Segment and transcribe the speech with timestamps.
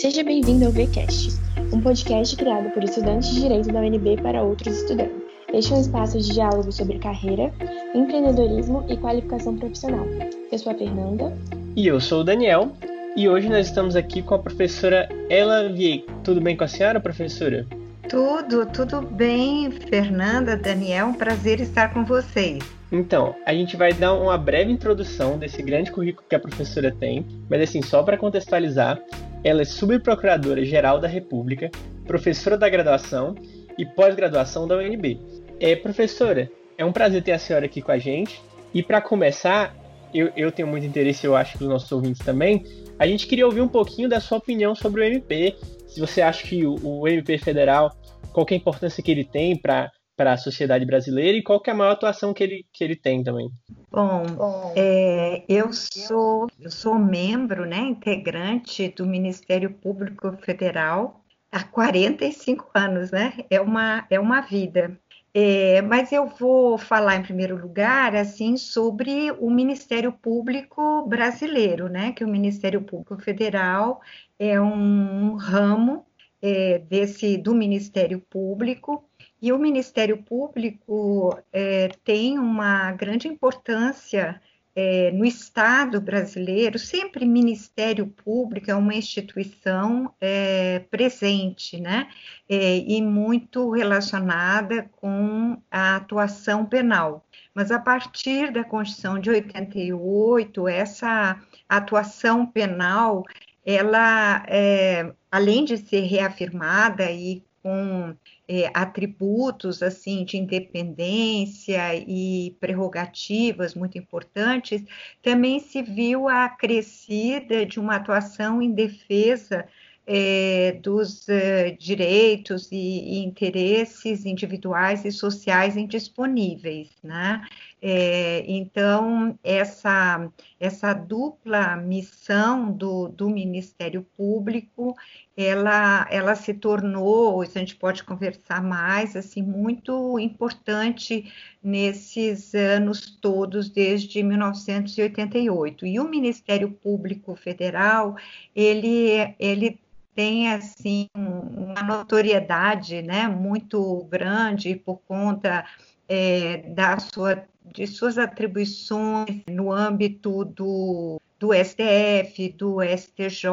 [0.00, 1.38] Seja bem-vindo ao VCast,
[1.74, 5.12] um podcast criado por estudantes de Direito da UNB para outros estudantes.
[5.52, 7.52] Este é um espaço de diálogo sobre carreira,
[7.94, 10.06] empreendedorismo e qualificação profissional.
[10.50, 11.36] Eu sou a Fernanda.
[11.76, 12.72] E eu sou o Daniel.
[13.14, 16.06] E hoje nós estamos aqui com a professora Ela Vie.
[16.24, 17.66] Tudo bem com a senhora, professora?
[18.08, 21.08] Tudo, tudo bem, Fernanda, Daniel.
[21.08, 22.64] Um prazer estar com vocês.
[22.90, 27.26] Então, a gente vai dar uma breve introdução desse grande currículo que a professora tem,
[27.50, 28.98] mas assim, só para contextualizar,
[29.42, 31.70] ela é subprocuradora-geral da República,
[32.06, 33.34] professora da graduação
[33.78, 35.20] e pós-graduação da UNB.
[35.58, 38.40] É, professora, é um prazer ter a senhora aqui com a gente.
[38.72, 39.74] E para começar,
[40.12, 42.64] eu, eu tenho muito interesse, eu acho que os nossos ouvintes também,
[42.98, 45.56] a gente queria ouvir um pouquinho da sua opinião sobre o MP.
[45.86, 47.94] Se você acha que o, o MP federal,
[48.32, 51.70] qual é a importância que ele tem para para a sociedade brasileira e qual que
[51.70, 53.50] é a maior atuação que ele, que ele tem também?
[53.90, 61.64] Bom, Bom é, eu sou eu sou membro, né, integrante do Ministério Público Federal há
[61.64, 63.32] 45 anos, né?
[63.48, 64.94] É uma é uma vida.
[65.32, 72.12] É, mas eu vou falar em primeiro lugar assim sobre o Ministério Público brasileiro, né?
[72.12, 74.02] Que o Ministério Público Federal
[74.38, 76.04] é um ramo
[76.42, 79.09] é, desse do Ministério Público
[79.42, 84.40] e o Ministério Público é, tem uma grande importância
[84.74, 86.78] é, no Estado brasileiro.
[86.78, 92.08] Sempre Ministério Público é uma instituição é, presente, né?
[92.48, 97.24] É, e muito relacionada com a atuação penal.
[97.54, 103.24] Mas a partir da Constituição de 88, essa atuação penal,
[103.64, 108.14] ela, é, além de ser reafirmada e com
[108.50, 114.82] é, atributos assim de independência e prerrogativas muito importantes,
[115.22, 119.68] também se viu a crescida de uma atuação em defesa
[120.04, 127.46] é, dos é, direitos e, e, interesses individuais e sociais indisponíveis, né?
[127.82, 134.94] É, então, essa, essa dupla missão do, do Ministério Público,
[135.34, 141.32] ela, ela se tornou, isso a gente pode conversar mais, assim, muito importante
[141.62, 145.86] nesses anos todos, desde 1988.
[145.86, 148.14] E o Ministério Público Federal,
[148.54, 149.80] ele, ele
[150.14, 155.64] tem assim uma notoriedade né, muito grande por conta
[156.10, 163.48] é, da sua de suas atribuições no âmbito do, do STF, do STJ.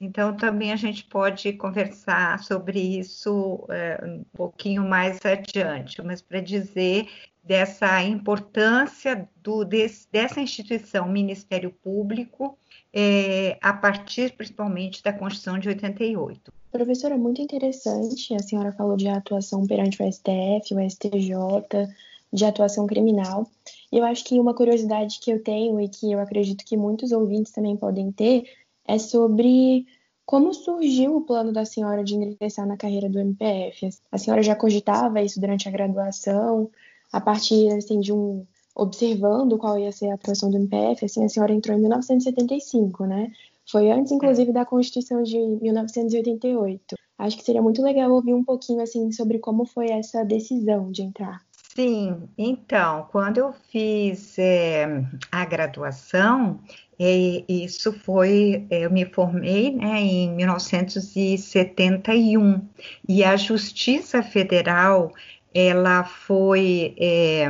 [0.00, 6.40] Então, também a gente pode conversar sobre isso é, um pouquinho mais adiante, mas para
[6.40, 7.08] dizer
[7.44, 12.58] dessa importância do, desse, dessa instituição, Ministério Público,
[12.92, 16.52] é, a partir principalmente da Constituição de 88.
[16.70, 18.34] Professora, muito interessante.
[18.34, 21.88] A senhora falou de atuação perante o STF, o STJ,
[22.32, 23.46] de atuação criminal.
[23.90, 27.52] Eu acho que uma curiosidade que eu tenho e que eu acredito que muitos ouvintes
[27.52, 28.44] também podem ter
[28.86, 29.84] é sobre
[30.24, 33.90] como surgiu o plano da senhora de ingressar na carreira do MPF.
[34.12, 36.70] A senhora já cogitava isso durante a graduação,
[37.12, 41.28] a partir assim, de um observando qual ia ser a atuação do MPF, assim, a
[41.28, 43.32] senhora entrou em 1975, né?
[43.70, 46.96] Foi antes, inclusive, da Constituição de 1988.
[47.18, 51.02] Acho que seria muito legal ouvir um pouquinho, assim, sobre como foi essa decisão de
[51.02, 51.42] entrar.
[51.74, 56.58] Sim, então, quando eu fiz é, a graduação,
[56.98, 62.66] é, isso foi, é, eu me formei né, em 1971
[63.08, 65.12] e a Justiça Federal,
[65.54, 67.48] ela foi é,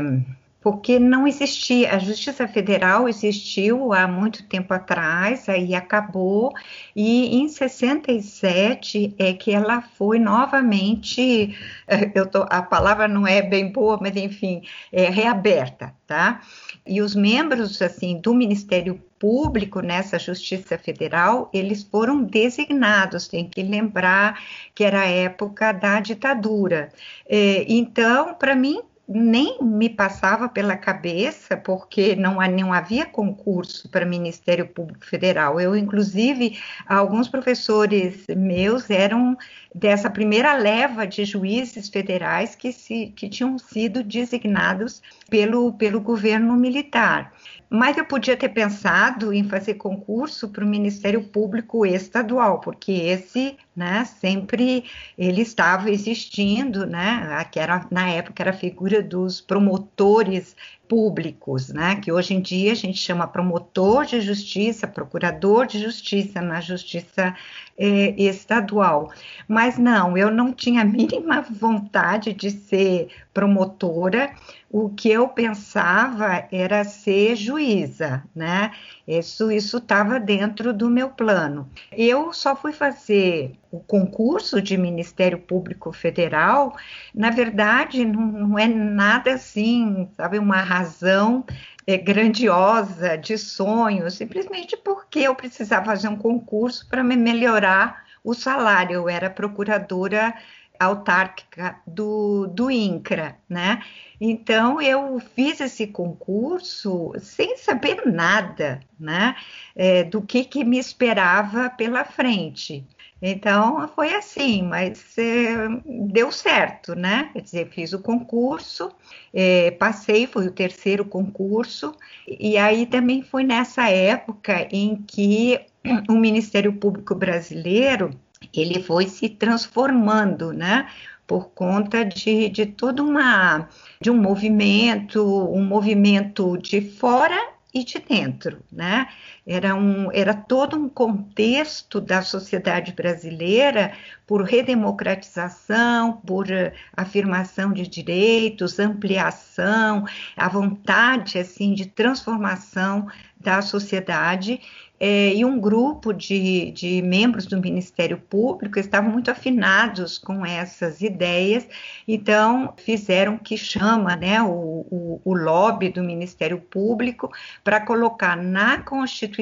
[0.61, 6.53] porque não existia, a Justiça Federal existiu há muito tempo atrás, aí acabou,
[6.95, 11.57] e em 67 é que ela foi novamente,
[11.89, 14.63] eh, eu tô, a palavra não é bem boa, mas enfim,
[14.93, 16.43] é reaberta, tá?
[16.87, 23.63] E os membros, assim, do Ministério Público nessa Justiça Federal, eles foram designados, tem que
[23.63, 24.43] lembrar
[24.75, 26.91] que era a época da ditadura.
[27.29, 28.81] É, então, para mim,
[29.13, 35.61] nem me passava pela cabeça, porque não, não havia concurso para Ministério Público Federal.
[35.61, 39.37] Eu, inclusive, alguns professores meus eram
[39.75, 46.55] dessa primeira leva de juízes federais que, se, que tinham sido designados pelo, pelo governo
[46.55, 47.33] militar.
[47.73, 53.57] Mas eu podia ter pensado em fazer concurso para o Ministério Público Estadual, porque esse,
[53.77, 54.85] né, sempre
[55.17, 60.57] ele estava existindo, né, que era, na época era a figura dos promotores
[60.91, 62.01] públicos, né?
[62.01, 67.33] Que hoje em dia a gente chama promotor de justiça, procurador de justiça na justiça
[67.79, 69.13] eh, estadual.
[69.47, 74.35] Mas não, eu não tinha a mínima vontade de ser promotora.
[74.69, 78.73] O que eu pensava era ser juíza, né?
[79.07, 81.69] Isso isso estava dentro do meu plano.
[81.91, 86.77] Eu só fui fazer o concurso de Ministério Público Federal.
[87.15, 91.45] Na verdade, não, não é nada assim, sabe, uma razão
[91.87, 98.35] é, grandiosa de sonho, simplesmente porque eu precisava fazer um concurso para me melhorar o
[98.35, 98.95] salário.
[98.95, 100.35] Eu era procuradora
[100.79, 103.83] autárquica do, do INCRA, né?
[104.19, 109.37] Então eu fiz esse concurso sem saber nada, né?
[109.77, 112.87] É, do que, que me esperava pela frente.
[113.23, 117.31] Então foi assim, mas é, deu certo, né?
[117.33, 118.91] Quer dizer, fiz o concurso,
[119.33, 121.95] é, passei, foi o terceiro concurso,
[122.27, 125.61] e aí também foi nessa época em que
[126.09, 128.11] o Ministério Público Brasileiro
[128.55, 130.89] ele foi se transformando, né?
[131.27, 133.69] Por conta de, de todo uma
[134.01, 135.23] de um movimento,
[135.53, 137.39] um movimento de fora
[137.73, 139.09] e de dentro, né?
[139.53, 143.93] Era, um, era todo um contexto da sociedade brasileira
[144.25, 150.05] por redemocratização, por uh, afirmação de direitos, ampliação,
[150.37, 153.09] a vontade assim de transformação
[153.41, 154.61] da sociedade
[155.03, 161.01] é, e um grupo de, de membros do Ministério Público estavam muito afinados com essas
[161.01, 161.67] ideias,
[162.07, 167.33] então fizeram que chama né, o, o, o lobby do Ministério Público
[167.65, 169.40] para colocar na Constituição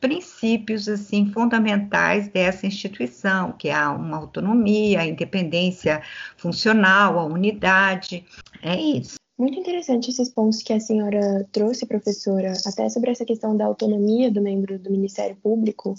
[0.00, 6.02] princípios assim fundamentais dessa instituição, que é uma autonomia, a independência
[6.36, 8.24] funcional, a unidade.
[8.62, 9.20] É isso.
[9.38, 14.30] Muito interessante esses pontos que a senhora trouxe, professora, até sobre essa questão da autonomia
[14.30, 15.94] do membro do Ministério Público,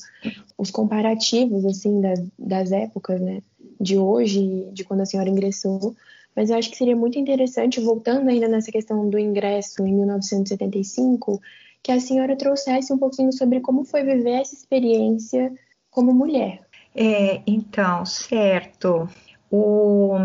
[0.56, 3.42] os comparativos, assim, das, das épocas, né,
[3.80, 5.96] de hoje, de quando a senhora ingressou.
[6.36, 11.42] Mas eu acho que seria muito interessante, voltando ainda nessa questão do ingresso em 1975,
[11.84, 15.52] que a senhora trouxesse um pouquinho sobre como foi viver essa experiência
[15.90, 16.62] como mulher.
[16.96, 19.10] É, então, certo.
[19.50, 20.16] O,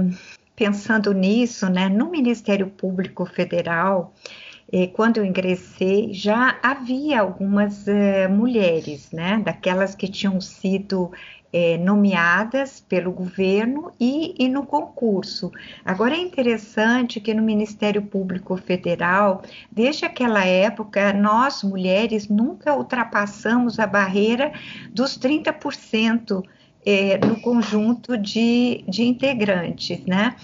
[0.55, 4.15] pensando nisso, né, no Ministério Público Federal,
[4.73, 11.13] eh, quando eu ingressei, já havia algumas eh, mulheres, né, daquelas que tinham sido
[11.53, 15.51] eh, nomeadas pelo governo e, e, no concurso.
[15.85, 23.79] Agora é interessante que no Ministério Público Federal, desde aquela época, nós mulheres nunca ultrapassamos
[23.79, 24.53] a barreira
[24.91, 26.43] dos 30%
[26.85, 30.37] é, no conjunto de, de integrantes, né?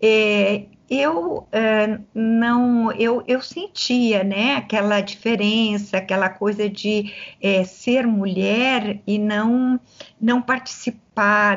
[0.00, 8.06] É, eu uh, não eu, eu sentia né aquela diferença aquela coisa de é, ser
[8.06, 9.80] mulher e não
[10.20, 11.06] não participar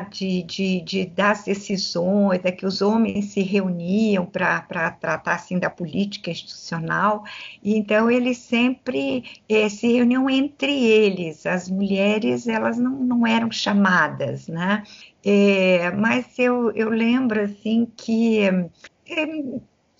[0.08, 5.68] de, de, de das decisões é que os homens se reuniam para tratar assim da
[5.68, 7.24] política institucional.
[7.62, 11.44] E então eles sempre é, se reuniam entre eles.
[11.46, 14.82] As mulheres elas não, não eram chamadas né?
[15.24, 18.40] É, mas eu, eu lembro assim que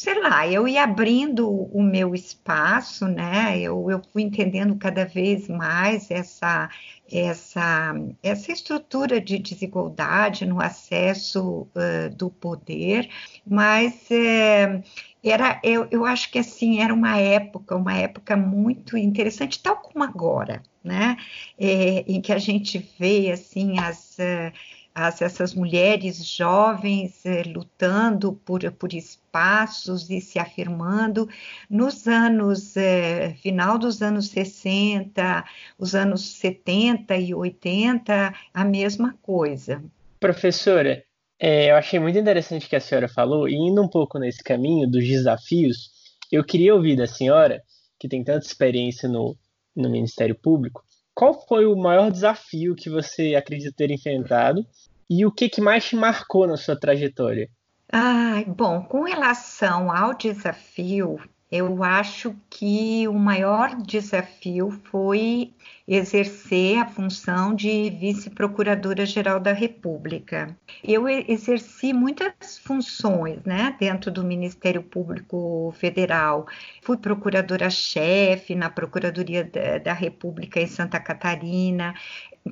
[0.01, 3.59] sei lá, eu ia abrindo o meu espaço, né?
[3.61, 6.71] Eu, eu fui entendendo cada vez mais essa,
[7.13, 13.11] essa, essa estrutura de desigualdade no acesso uh, do poder,
[13.47, 14.83] mas é,
[15.23, 20.03] era, eu, eu acho que assim era uma época, uma época muito interessante, tal como
[20.03, 21.19] agora, né?
[21.59, 24.53] É, em que a gente vê assim as uh,
[24.95, 31.29] as, essas mulheres jovens eh, lutando por, por espaços e se afirmando.
[31.69, 35.45] Nos anos, eh, final dos anos 60,
[35.79, 39.83] os anos 70 e 80, a mesma coisa.
[40.19, 41.03] Professora,
[41.39, 44.45] é, eu achei muito interessante o que a senhora falou, e indo um pouco nesse
[44.45, 45.91] caminho dos desafios,
[46.31, 47.63] eu queria ouvir da senhora,
[47.99, 49.37] que tem tanta experiência no,
[49.75, 50.85] no Ministério Público,
[51.21, 54.67] qual foi o maior desafio que você acredita ter enfrentado
[55.09, 57.47] e o que, que mais te marcou na sua trajetória?
[57.93, 65.53] Ah, bom, com relação ao desafio, eu acho que o maior desafio foi
[65.87, 70.57] exercer a função de vice-procuradora-geral da República.
[70.85, 76.47] Eu exerci muitas funções né, dentro do Ministério Público Federal.
[76.83, 79.51] Fui procuradora-chefe na Procuradoria
[79.83, 81.95] da, República em Santa Catarina,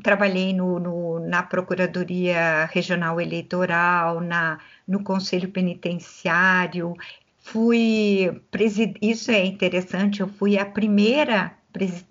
[0.02, 6.95] trabalhei no, no, na Procuradoria Regional Eleitoral, na, no Conselho Penitenciário,
[7.52, 8.43] fui
[9.00, 11.57] isso é interessante, eu fui a primeira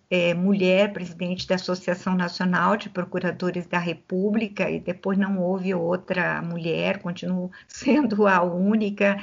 [0.10, 6.41] é, mulher presidente da Associação Nacional de Procuradores da República e depois não houve outra
[6.41, 9.17] mulher, continuo sendo a única.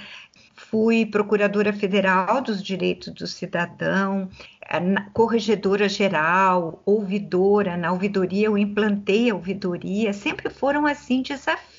[0.56, 4.28] Fui procuradora federal dos direitos do cidadão,
[5.12, 7.76] corregedora geral, ouvidora.
[7.76, 10.12] Na ouvidoria eu implantei a ouvidoria.
[10.12, 11.74] Sempre foram assim desafios,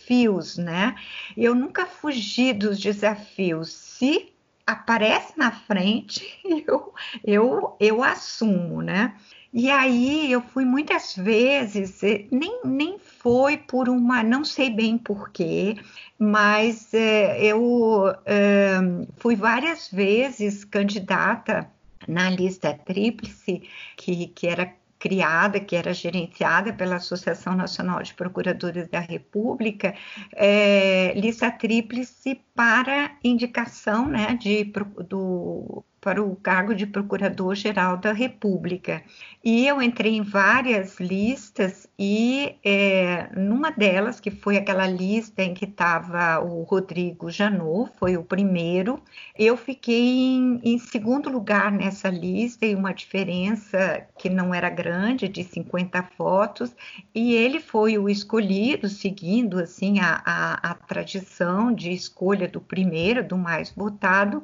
[0.57, 0.95] né?
[1.35, 3.71] Eu nunca fugi dos desafios.
[3.71, 4.31] Se
[4.65, 6.93] aparece na frente, eu,
[7.23, 9.15] eu, eu assumo, né?
[9.53, 14.97] E aí eu fui muitas vezes, eh, nem, nem foi por uma, não sei bem
[14.97, 15.77] porquê,
[16.19, 18.75] mas é, eu é,
[19.15, 21.71] fui várias vezes candidata
[22.05, 23.63] na lista tríplice,
[23.95, 24.73] que, que era
[25.05, 29.93] criada, que era gerenciada pela Associação Nacional de Procuradores da República,
[30.35, 34.63] é, lista tríplice para indicação né, de,
[35.07, 39.01] do para o cargo de Procurador-Geral da República.
[39.43, 45.55] E eu entrei em várias listas e é, numa delas, que foi aquela lista em
[45.55, 49.01] que estava o Rodrigo Janot, foi o primeiro,
[49.35, 55.27] eu fiquei em, em, segundo lugar nessa lista e uma diferença que não era grande,
[55.27, 56.75] de 50 votos,
[57.15, 63.27] e ele foi o escolhido, seguindo assim a, a, a tradição de escolha do primeiro,
[63.27, 64.43] do mais votado,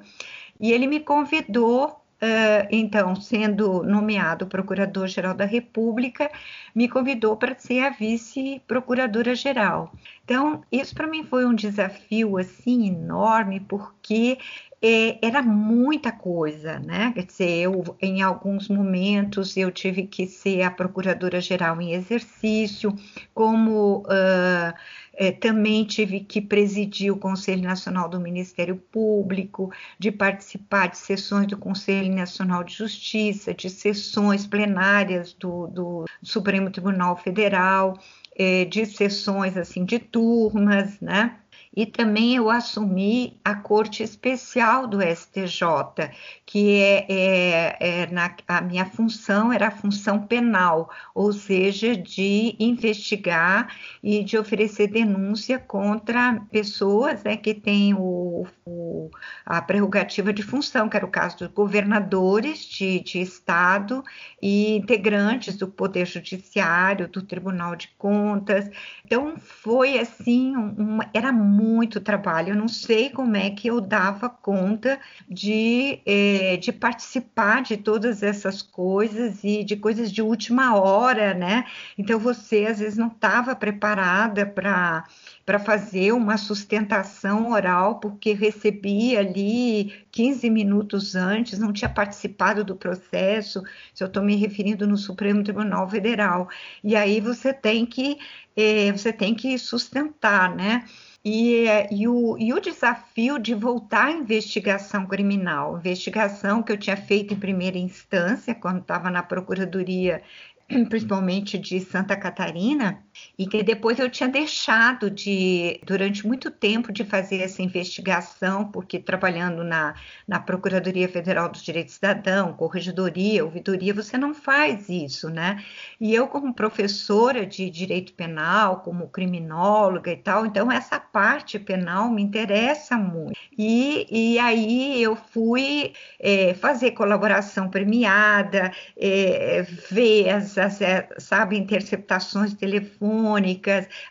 [0.61, 6.29] e ele me convidou Uh, então, sendo nomeado Procurador-Geral da República,
[6.75, 9.91] me convidou para ser a vice-procuradora-geral.
[10.23, 14.37] Então, isso para mim foi um desafio assim enorme, porque
[14.81, 17.11] é, era muita coisa, né?
[17.13, 22.91] Quer dizer, eu, em alguns momentos eu tive que ser a procuradora-geral em exercício,
[23.33, 24.73] como uh,
[25.13, 31.45] é, também tive que presidir o Conselho Nacional do Ministério Público, de participar de sessões
[31.45, 37.99] do Conselho Nacional de Justiça, de sessões plenárias do, do Supremo Tribunal Federal,
[38.35, 41.37] é, de sessões assim de turmas, né?
[41.75, 46.11] E também eu assumi a Corte Especial do STJ,
[46.45, 52.57] que é, é, é na, a minha função era a função penal, ou seja, de
[52.59, 53.73] investigar
[54.03, 59.09] e de oferecer denúncia contra pessoas né, que têm o, o,
[59.45, 64.03] a prerrogativa de função, que era o caso dos governadores de, de Estado
[64.41, 68.69] e integrantes do Poder Judiciário, do Tribunal de Contas.
[69.05, 71.60] Então, foi assim, uma, era muito
[72.01, 72.49] trabalho.
[72.49, 74.99] Eu não sei como é que eu dava conta
[75.29, 81.65] de, é, de participar de todas essas coisas e de coisas de última hora, né?
[81.97, 85.05] Então, você às vezes não estava preparada para
[85.45, 92.75] para fazer uma sustentação oral, porque recebia ali 15 minutos antes, não tinha participado do
[92.75, 93.61] processo,
[93.93, 96.47] se eu estou me referindo no Supremo Tribunal Federal.
[96.83, 98.17] E aí você tem que,
[98.55, 100.85] eh, você tem que sustentar, né?
[101.23, 106.97] E, e, o, e, o, desafio de voltar à investigação criminal, investigação que eu tinha
[106.97, 110.23] feito em primeira instância, quando estava na Procuradoria
[110.89, 113.03] principalmente de Santa Catarina,
[113.37, 118.99] e que depois eu tinha deixado de, durante muito tempo, de fazer essa investigação, porque
[118.99, 119.95] trabalhando na,
[120.27, 125.63] na Procuradoria Federal dos Direitos Cidadão, Corregedoria, Ouvidoria, você não faz isso, né?
[125.99, 132.09] E eu, como professora de Direito Penal, como criminóloga e tal, então essa parte penal
[132.09, 133.33] me interessa muito.
[133.57, 141.57] E, e aí eu fui é, fazer colaboração premiada, é, ver as essas, é, sabe,
[141.57, 143.10] interceptações telefônicas,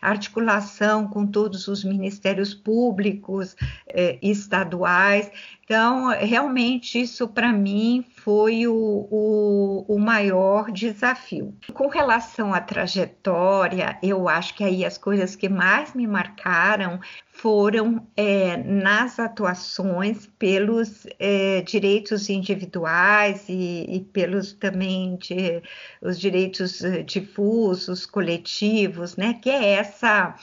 [0.01, 3.55] articulação com todos os ministérios públicos
[3.87, 5.31] eh, estaduais.
[5.71, 11.55] Então, realmente, isso para mim foi o, o, o, maior desafio.
[11.73, 16.99] Com relação à trajetória, eu acho que aí as coisas que mais me marcaram
[17.31, 25.63] foram é, nas atuações pelos é, direitos individuais e, e, pelos também de,
[26.01, 29.35] os direitos é, difusos, coletivos, né?
[29.35, 30.35] Que é essa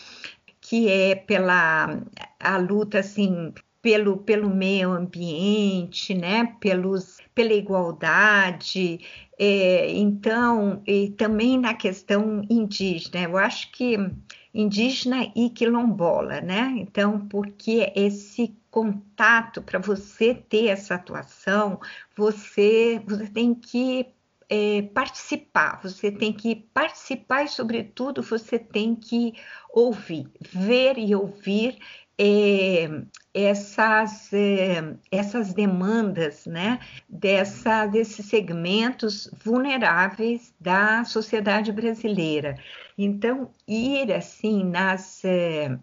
[0.59, 2.01] que é pela
[2.41, 3.53] a luta assim
[3.89, 6.55] pelo, pelo meio ambiente, né?
[6.61, 9.01] Pelos, pela igualdade,
[9.39, 13.97] é, então, e também na questão indígena, eu acho que
[14.53, 16.75] indígena e quilombola, né?
[16.77, 21.81] Então, porque esse contato, para você ter essa atuação,
[22.15, 24.07] você, você tem que
[24.51, 29.33] é, participar, você tem que participar e, sobretudo, você tem que
[29.73, 31.79] ouvir, ver e ouvir
[32.19, 32.89] é,
[33.33, 42.59] essas, é, essas demandas né, dessa, desses segmentos vulneráveis da sociedade brasileira.
[42.97, 45.25] Então, ir assim nas.
[45.25, 45.79] É,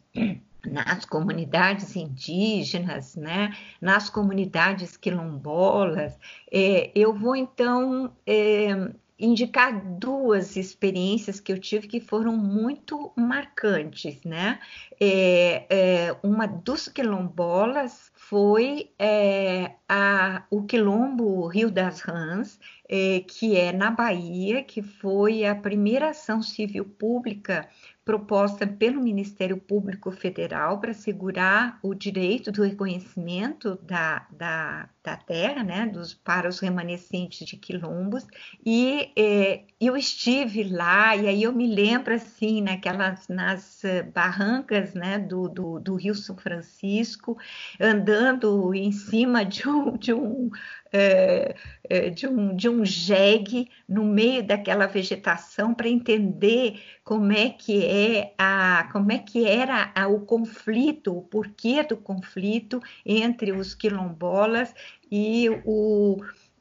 [0.65, 6.17] nas comunidades indígenas, né, nas comunidades quilombolas,
[6.51, 14.21] é, eu vou então é, indicar duas experiências que eu tive que foram muito marcantes,
[14.23, 14.59] né?
[14.99, 23.55] É, é, uma dos quilombolas foi é, a, o quilombo Rio das Rãs, é, que
[23.55, 27.69] é na Bahia, que foi a primeira ação civil pública
[28.05, 35.63] proposta pelo Ministério Público Federal para assegurar o direito do reconhecimento da, da, da terra,
[35.63, 38.27] né, dos, para os remanescentes de quilombos,
[38.63, 43.81] e é, eu estive lá, e aí eu me lembro, assim, naquelas, nas
[44.13, 47.35] barrancas, né, do, do, do Rio São Francisco,
[47.81, 50.51] andando em cima de um, de um
[50.91, 57.85] é, de, um, de um jegue no meio daquela vegetação para entender como é que
[57.85, 63.75] é a como é que era a, o conflito, o porquê do conflito entre os
[63.75, 64.73] quilombolas
[65.11, 66.17] e o,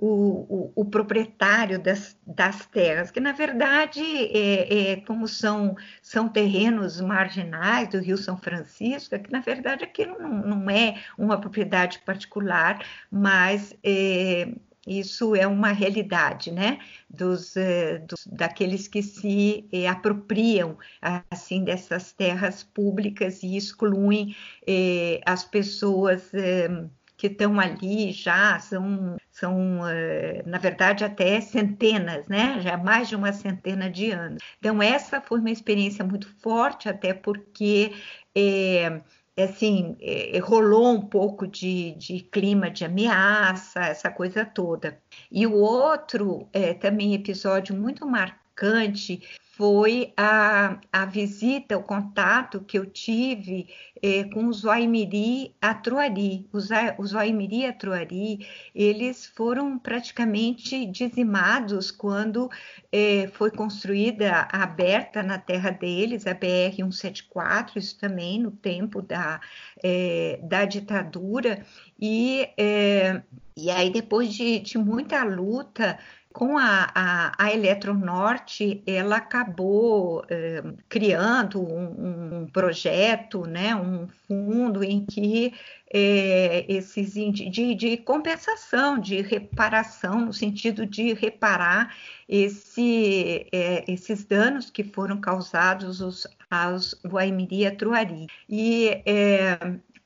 [0.06, 6.28] o, o, o, proprietário das, das, terras, que na verdade, é, é, como são, são
[6.28, 11.40] terrenos marginais do Rio São Francisco, é que na verdade aquilo não, não é uma
[11.40, 14.52] propriedade particular, mas é,
[14.86, 16.78] isso é uma realidade, né?
[17.08, 20.76] Dos, é, dos, daqueles que se é, apropriam
[21.30, 24.36] assim dessas terras públicas e excluem
[25.24, 26.30] as pessoas
[27.24, 32.60] que estão ali já são, são eh, na verdade, até centenas, né?
[32.60, 34.42] Já mais de uma centena de anos.
[34.58, 37.92] Então, essa foi uma experiência muito forte, até porque.
[38.36, 39.00] É,
[39.36, 45.00] assim, é, rolou um pouco de, de, clima de ameaça, essa coisa toda.
[45.30, 49.22] E o outro, é, também episódio muito marcante,
[49.56, 53.68] foi a, a visita, o contato que eu tive
[54.02, 56.48] é, com os Waimiri Atruari.
[56.52, 62.50] Os, os Waimiri Atruari, eles foram praticamente dizimados quando
[62.90, 69.40] é, foi construída, aberta na terra deles, a BR-174, isso também no tempo da,
[69.82, 71.64] é, da ditadura,
[72.00, 72.48] e,
[73.56, 75.98] e aí depois de, de muita luta,
[76.34, 84.82] com a, a, a Eletronorte, ela acabou eh, criando um, um, projeto, né, um fundo
[84.82, 85.54] em que
[85.92, 91.94] eh, esses de, de, compensação, de reparação, no sentido de reparar
[92.28, 98.26] esse, eh, esses danos que foram causados aos, aos Guaimiri e Truari.
[98.48, 99.04] E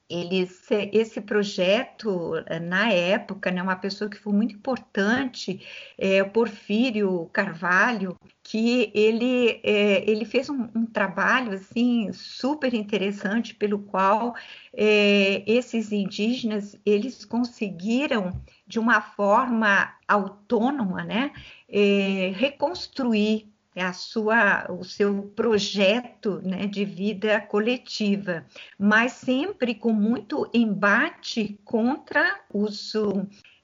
[0.08, 5.60] eles, esse projeto, na época, né, uma pessoa que foi muito importante,
[5.98, 13.80] é, Porfírio Carvalho, que ele, é, ele fez um, um, trabalho assim super interessante pelo
[13.80, 14.34] qual
[14.72, 18.32] é, esses indígenas eles conseguiram
[18.66, 21.32] de uma forma autônoma né,
[21.68, 28.44] é, reconstruir a sua, o seu projeto né, de vida coletiva,
[28.78, 32.94] mas sempre com muito embate contra os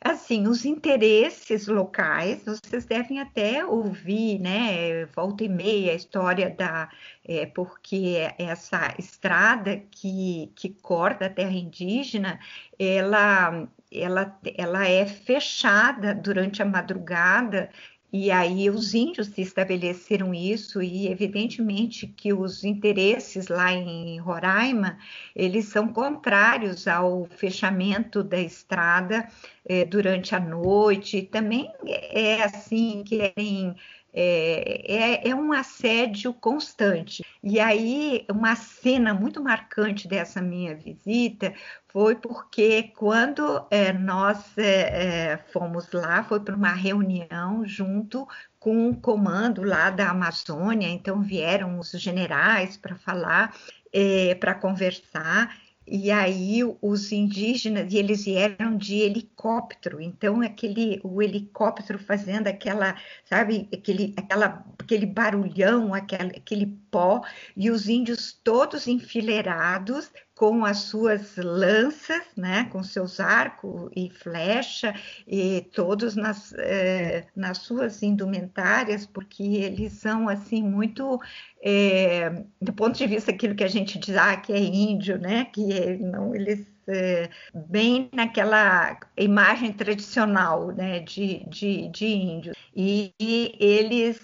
[0.05, 6.90] assim, os interesses locais, vocês devem até ouvir, né, volta e meia, a história da,
[7.24, 12.38] é, porque essa estrada que, que corta a terra indígena,
[12.79, 17.70] ela, ela, ela é fechada durante a madrugada
[18.16, 24.96] e aí os índios se estabeleceram isso e evidentemente que os interesses lá em Roraima,
[25.35, 29.29] eles são contrários ao fechamento da estrada
[29.68, 33.74] eh, durante a noite, também é assim, querem
[34.16, 37.24] é, é, é, um assédio constante.
[37.42, 41.53] E aí, uma cena muito marcante dessa minha visita
[41.88, 48.27] foi porque quando é, nós é, é fomos lá, foi para uma reunião junto
[48.61, 53.55] com o comando lá da Amazônia, então vieram os generais para falar,
[53.92, 55.55] é, para conversar,
[55.86, 62.96] e aí os indígenas, e eles vieram de helicóptero, então aquele o helicóptero fazendo aquela,
[63.24, 67.22] sabe, aquele, aquela, aquele barulhão, aquele, aquele pó,
[67.56, 74.92] e os índios todos enfileirados, com as suas lanças, né, com seus arcos e flecha,
[75.26, 81.20] e todos nas, é, nas suas indumentárias, porque eles são assim muito
[81.62, 85.44] é, do ponto de vista aquilo que a gente diz, ah, que é índio, né,
[85.46, 92.56] que é, não eles é, bem naquela imagem tradicional né, de, de, de índios.
[92.76, 94.20] E, e eles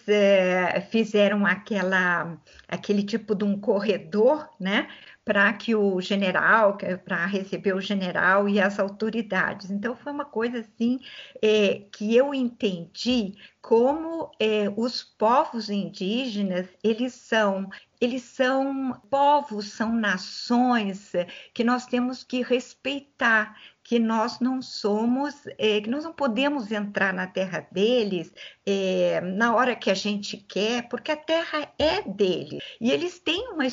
[0.91, 2.37] fizeram aquela,
[2.69, 4.89] aquele tipo de um corredor, né?
[5.25, 9.71] Para que o general, para receber o general e as autoridades.
[9.71, 10.99] Então foi uma coisa assim
[11.43, 17.69] é, que eu entendi como é, os povos indígenas eles são
[18.01, 21.13] eles são povos, são nações
[21.53, 23.55] que nós temos que respeitar,
[23.91, 28.33] que nós não somos, é, que nós não podemos entrar na terra deles
[28.65, 32.63] é, na hora que a gente quer, porque a terra é deles.
[32.81, 33.65] E eles têm uma,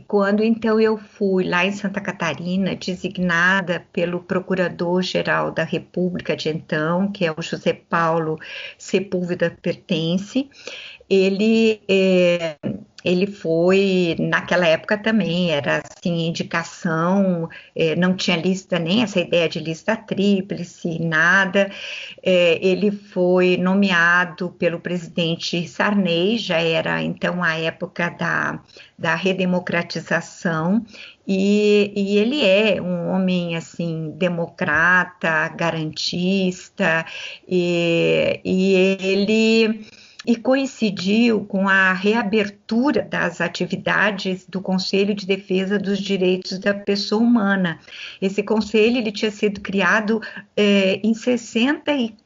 [0.00, 7.10] quando então eu fui lá em Santa Catarina, designada pelo Procurador-Geral da República de então,
[7.12, 8.38] que é o José Paulo
[8.76, 10.48] Sepúlveda Pertence,
[11.14, 12.56] ele é,
[13.04, 19.48] ele foi naquela época também era assim indicação é, não tinha lista nem essa ideia
[19.48, 21.70] de lista tríplice nada.
[22.22, 28.60] É, ele foi nomeado pelo presidente Sarney já era então a época da,
[28.98, 30.84] da redemocratização
[31.26, 37.04] e, e, ele é um homem assim democrata, garantista
[37.48, 39.86] e, e ele
[40.26, 47.22] e coincidiu com a reabertura das atividades do Conselho de Defesa dos Direitos da Pessoa
[47.22, 47.78] Humana.
[48.20, 50.20] Esse conselho ele tinha sido criado
[50.56, 52.23] é, em 64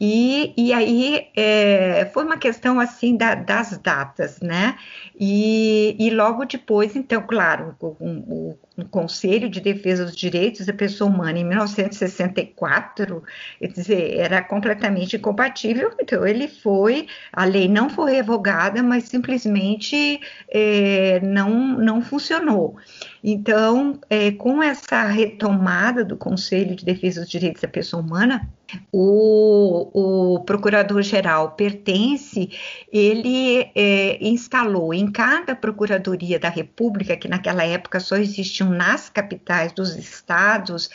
[0.00, 4.76] e, e aí é, foi uma questão assim da, das datas, né?
[5.18, 10.72] E, e, logo depois, então, claro, o, o, o, Conselho de Defesa dos Direitos da
[10.72, 13.22] Pessoa Humana em 1964,
[13.58, 20.20] quer dizer, era completamente incompatível, então ele foi, a lei não foi revogada, mas simplesmente
[20.48, 22.78] é, não, não funcionou.
[23.22, 28.48] Então, é, com essa retomada do Conselho de Defesa dos Direitos da Pessoa Humana,
[28.92, 32.50] o, o procurador-geral pertence,
[32.92, 39.72] ele é, instalou em cada procuradoria da República, que naquela época só existiam nas capitais
[39.72, 40.88] dos estados,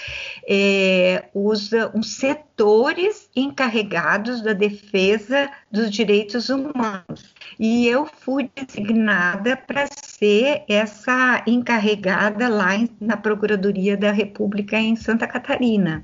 [0.48, 7.35] é, os, os setores encarregados da defesa dos direitos humanos.
[7.60, 15.28] E eu fui designada para ser essa encarregada lá na Procuradoria da República em Santa
[15.28, 16.04] Catarina.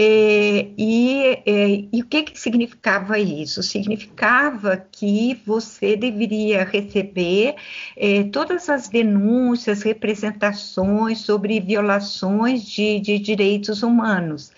[0.00, 3.64] É, e, é, e, o que, que significava isso?
[3.64, 7.56] Significava que você deveria receber
[7.96, 14.52] é, todas as denúncias, representações sobre violações de, de direitos humanos.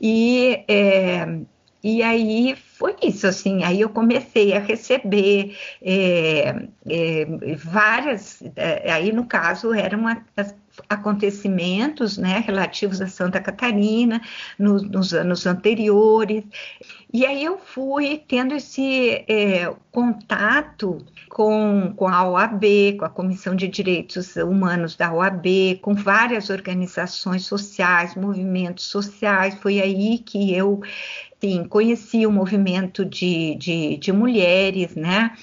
[0.00, 1.38] E, é,
[1.82, 9.10] e aí foi isso, assim, aí eu comecei a receber é, é, várias, é, aí
[9.10, 10.54] no caso eram as
[10.88, 14.20] acontecimentos né, relativos a Santa Catarina
[14.58, 16.44] no, nos anos anteriores.
[17.12, 20.98] E aí eu fui tendo esse é, contato
[21.30, 22.64] com, com a OAB,
[22.98, 29.54] com a Comissão de Direitos Humanos da OAB, com várias organizações sociais, movimentos sociais.
[29.54, 30.82] Foi aí que eu
[31.44, 35.36] enfim, conheci o movimento de, de, de mulheres, né?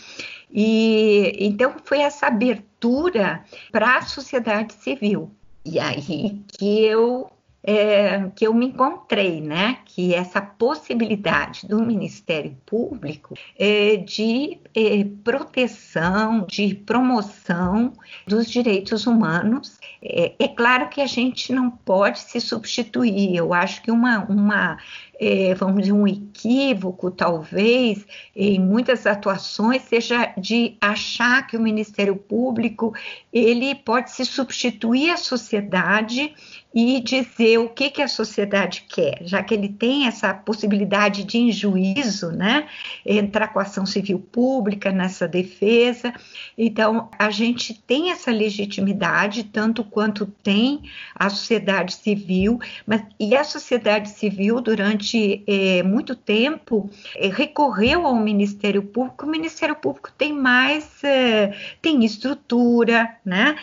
[0.51, 5.31] E então foi essa abertura para a sociedade civil.
[5.63, 7.29] E aí que eu
[7.63, 9.77] é, que eu me encontrei, né?
[9.85, 17.93] Que essa possibilidade do Ministério Público é, de é, proteção, de promoção
[18.25, 19.79] dos direitos humanos.
[20.01, 23.35] É, é, claro que a gente não pode se substituir.
[23.35, 24.79] Eu acho que uma, uma
[25.23, 32.15] é, vamos dizer, um equívoco, talvez, em muitas atuações, seja de achar que o Ministério
[32.15, 32.91] Público
[33.31, 36.33] ele pode se substituir à sociedade
[36.73, 41.37] e dizer o que, que a sociedade quer, já que ele tem essa possibilidade de,
[41.37, 42.67] em juízo, né,
[43.05, 46.13] entrar com a ação civil pública nessa defesa.
[46.57, 53.43] Então, a gente tem essa legitimidade, tanto quanto tem a sociedade civil, mas, e a
[53.43, 59.25] sociedade civil, durante é, muito tempo, é, recorreu ao Ministério Público.
[59.25, 63.55] O Ministério Público tem mais, é, tem estrutura, né,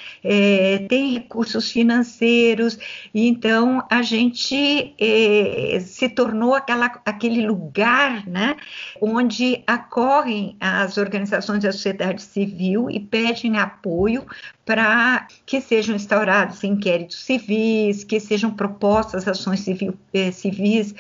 [0.89, 2.79] tem recursos financeiros
[3.15, 8.57] e então a gente eh, se tornou aquela, aquele lugar né,
[9.01, 14.27] onde acorrem as organizações da sociedade civil e pedem apoio
[14.65, 20.95] para que sejam instaurados inquéritos civis, que sejam propostas ações civil, eh, civis.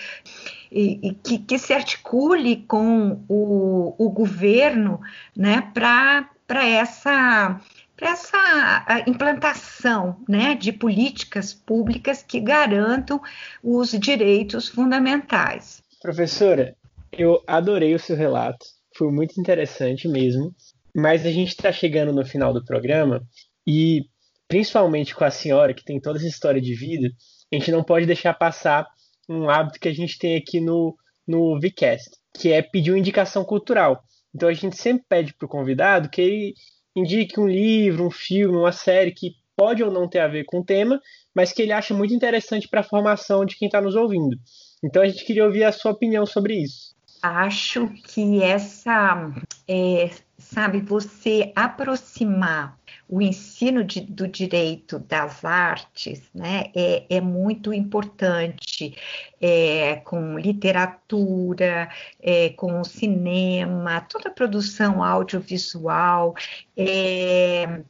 [0.70, 5.00] E, e que, que, se articule com o, o governo
[5.34, 6.28] né, para
[6.62, 7.58] essa
[7.98, 13.20] para essa implantação né, de políticas públicas que garantam
[13.62, 15.82] os direitos fundamentais.
[16.00, 16.76] Professora,
[17.12, 18.64] eu adorei o seu relato,
[18.96, 20.54] foi muito interessante mesmo,
[20.94, 23.20] mas a gente está chegando no final do programa
[23.66, 24.04] e,
[24.46, 27.08] principalmente com a senhora, que tem toda essa história de vida,
[27.52, 28.86] a gente não pode deixar passar
[29.28, 33.44] um hábito que a gente tem aqui no, no VCast, que é pedir uma indicação
[33.44, 34.00] cultural.
[34.32, 36.54] Então a gente sempre pede para o convidado que ele
[36.98, 40.60] indique um livro, um filme, uma série que pode ou não ter a ver com
[40.60, 41.00] o tema,
[41.34, 44.36] mas que ele acha muito interessante para a formação de quem está nos ouvindo.
[44.82, 46.96] Então a gente queria ouvir a sua opinião sobre isso.
[47.20, 49.32] Acho que essa,
[49.66, 57.72] é, sabe, você aproximar o ensino de, do direito das artes né, é, é muito
[57.72, 58.94] importante,
[59.40, 61.88] é, com literatura,
[62.20, 66.34] é, com cinema, toda a produção audiovisual.
[66.76, 67.82] É,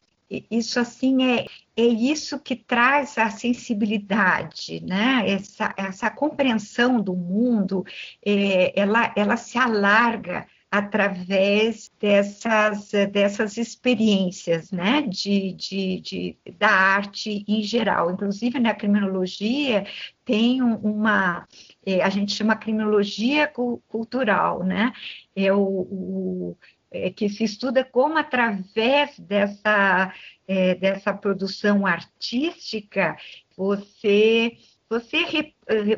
[0.50, 5.24] isso assim é, é isso que traz a sensibilidade, né?
[5.26, 7.85] Essa, essa compreensão do mundo,
[8.24, 17.44] é, ela, ela se alarga através dessas, dessas experiências né, de, de, de, da arte
[17.48, 18.11] em geral.
[18.11, 19.87] Inclusive, na criminologia,
[20.24, 21.46] tem uma.
[21.85, 23.48] É, a gente chama criminologia
[23.88, 24.92] cultural, né?
[25.35, 26.57] É o, o
[26.90, 30.12] é, que se estuda como, através dessa,
[30.46, 33.16] é, dessa produção artística,
[33.57, 35.54] você, você,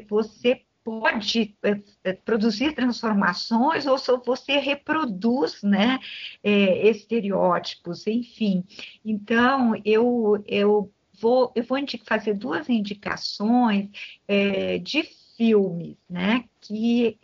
[0.08, 1.56] você pode
[2.04, 5.98] é, produzir transformações ou se você reproduz né,
[6.42, 8.64] é, estereótipos, enfim.
[9.04, 13.90] Então, eu, eu, vou, eu vou fazer duas indicações
[14.26, 15.02] é, de
[15.36, 17.18] filmes né, que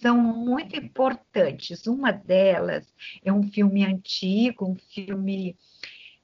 [0.00, 1.86] são muito importantes.
[1.86, 2.86] Uma delas
[3.24, 5.56] é um filme antigo, um filme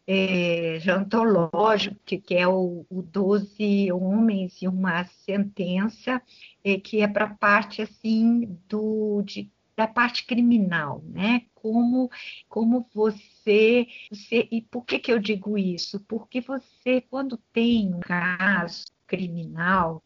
[0.07, 6.21] é, antológico, que é o, o Doze Homens e uma Sentença,
[6.65, 11.43] é, que é para parte assim do de, da parte criminal, né?
[11.55, 12.11] Como,
[12.49, 14.49] como você, você.
[14.51, 16.01] E por que, que eu digo isso?
[16.01, 20.03] Porque você, quando tem um caso criminal,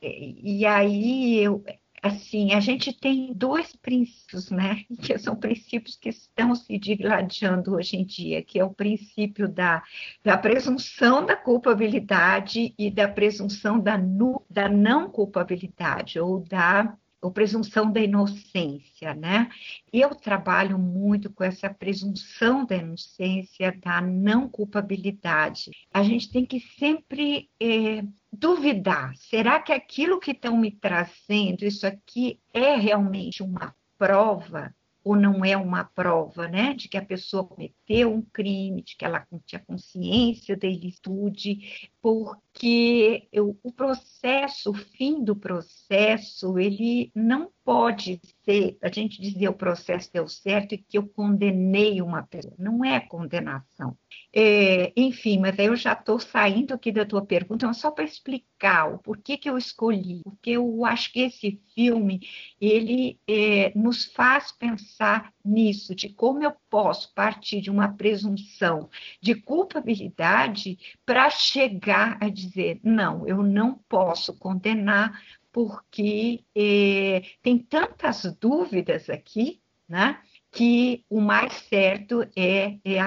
[0.00, 1.64] é, e aí eu,
[2.02, 7.96] assim, a gente tem dois princípios, né, que são princípios que estão se digladiando hoje
[7.96, 9.82] em dia, que é o princípio da,
[10.24, 17.30] da presunção da culpabilidade e da presunção da, nu, da não culpabilidade, ou da ou
[17.30, 19.50] presunção da inocência, né?
[19.92, 25.70] Eu trabalho muito com essa presunção da inocência, da não culpabilidade.
[25.92, 31.86] A gente tem que sempre é, duvidar: será que aquilo que estão me trazendo, isso
[31.86, 34.72] aqui é realmente uma prova
[35.08, 39.06] ou não é uma prova, né, de que a pessoa cometeu um crime, de que
[39.06, 47.50] ela tinha consciência da ilitude, porque eu, o processo, o fim do processo, ele não
[47.62, 52.54] pode ser, a gente dizer o processo deu certo e que eu condenei uma pessoa,
[52.58, 53.94] não é condenação.
[54.32, 58.04] É, enfim, mas aí eu já estou saindo aqui da tua pergunta, mas só para
[58.04, 62.20] explicar o porquê que eu escolhi, porque eu acho que esse filme,
[62.58, 68.88] ele é, nos faz pensar nisso, de como eu posso partir de uma presunção
[69.20, 75.20] de culpabilidade para chegar chegar a dizer: não, eu não posso condenar,
[75.52, 80.20] porque eh, tem tantas dúvidas aqui, né?
[80.50, 82.98] Que o mais certo é, é.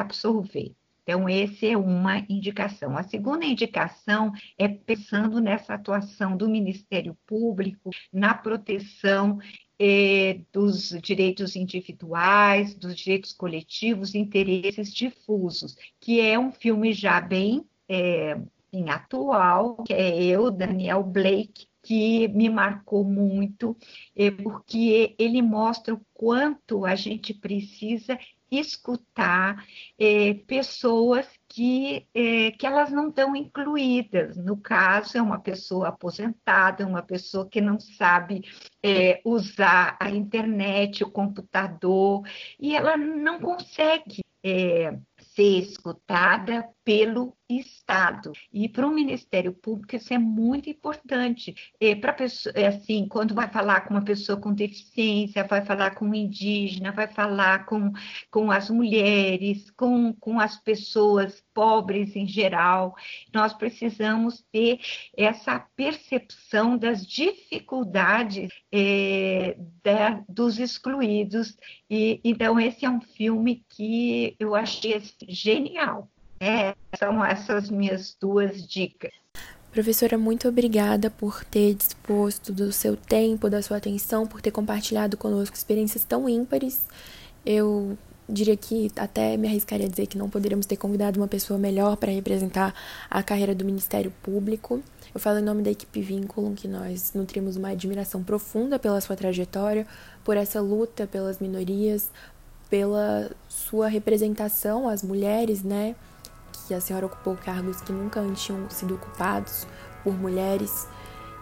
[1.03, 2.95] Então, essa é uma indicação.
[2.95, 9.39] A segunda indicação é pensando nessa atuação do Ministério Público na proteção
[9.79, 17.65] eh, dos direitos individuais, dos direitos coletivos, interesses difusos, que é um filme já bem
[17.91, 18.37] é,
[18.71, 23.75] em atual, que é eu, Daniel Blake, que me marcou muito,
[24.15, 28.17] é, porque ele mostra o quanto a gente precisa
[28.51, 29.65] escutar
[29.97, 34.37] é, pessoas que, é, que elas não estão incluídas.
[34.37, 38.43] No caso, é uma pessoa aposentada, uma pessoa que não sabe
[39.23, 42.23] usar a internet, o computador,
[42.59, 48.31] e ela não consegue ser escutada pelo Estado.
[48.53, 51.55] E para o Ministério Público isso é muito importante.
[51.79, 56.05] É, para pessoa, assim, quando vai falar com uma pessoa com deficiência, vai falar com
[56.05, 57.91] um indígena, vai falar com,
[58.29, 62.95] com as mulheres, com, com as pessoas pobres em geral,
[63.33, 64.79] nós precisamos ter
[65.15, 71.57] essa percepção das dificuldades é, da, dos excluídos.
[71.89, 76.09] E, então, esse é um filme que eu achei genial.
[76.41, 79.11] É, são essas minhas duas dicas.
[79.71, 85.15] Professora, muito obrigada por ter disposto do seu tempo, da sua atenção, por ter compartilhado
[85.15, 86.81] conosco experiências tão ímpares.
[87.45, 87.95] Eu
[88.27, 91.95] diria que até me arriscaria a dizer que não poderíamos ter convidado uma pessoa melhor
[91.95, 92.73] para representar
[93.09, 94.81] a carreira do Ministério Público.
[95.13, 99.15] Eu falo em nome da equipe Vínculo, que nós nutrimos uma admiração profunda pela sua
[99.15, 99.85] trajetória,
[100.23, 102.09] por essa luta pelas minorias,
[102.67, 105.95] pela sua representação às mulheres, né?
[106.71, 109.67] Que a senhora ocupou cargos que nunca antes tinham sido ocupados
[110.05, 110.87] por mulheres.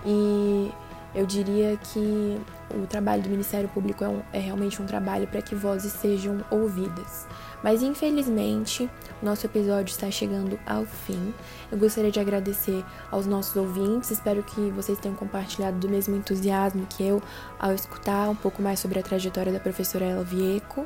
[0.03, 0.71] E
[1.13, 5.41] eu diria que o trabalho do Ministério Público é, um, é realmente um trabalho para
[5.41, 7.27] que vozes sejam ouvidas.
[7.63, 8.89] Mas infelizmente,
[9.21, 11.33] o nosso episódio está chegando ao fim.
[11.71, 16.87] Eu gostaria de agradecer aos nossos ouvintes, espero que vocês tenham compartilhado do mesmo entusiasmo
[16.89, 17.21] que eu
[17.59, 20.85] ao escutar um pouco mais sobre a trajetória da professora Ela Vieco.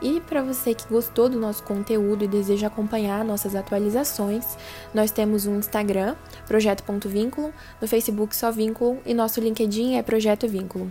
[0.00, 4.44] E para você que gostou do nosso conteúdo e deseja acompanhar nossas atualizações,
[4.92, 6.14] nós temos um Instagram,
[6.46, 10.90] projeto.vínculo, no Facebook só vínculo e nosso LinkedIn é Projeto Vínculo.